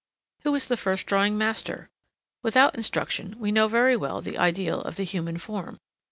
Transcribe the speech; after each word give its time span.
Who 0.41 0.55
is 0.55 0.67
the 0.67 0.77
first 0.77 1.05
drawing 1.05 1.37
master? 1.37 1.91
Without 2.41 2.73
instruction 2.75 3.35
we 3.37 3.51
know 3.51 3.67
very 3.67 3.95
well 3.95 4.19
the 4.19 4.35
ideal 4.39 4.81
of 4.81 4.95
the 4.95 5.03
human 5.03 5.37
form. 5.37 5.77